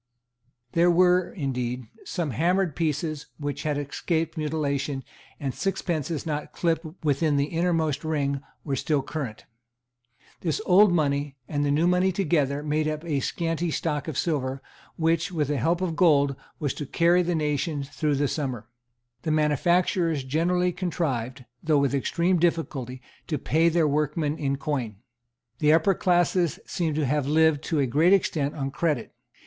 [0.71, 5.03] There were, indeed, some hammered pieces which had escaped mutilation;
[5.39, 9.45] and sixpences not clipped within the innermost ring were still current.
[10.39, 14.63] This old money and the new money together made up a scanty stock of silver,
[14.95, 18.67] which, with the help of gold, was to carry the nation through the summer.
[19.21, 24.95] The manufacturers generally contrived, though with extreme difficulty, to pay their workmen in coin.
[25.59, 29.13] The upper classes seem to have lived to a great extent on credit.